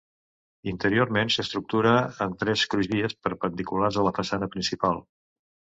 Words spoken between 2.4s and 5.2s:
tres crugies perpendiculars a la façana principal.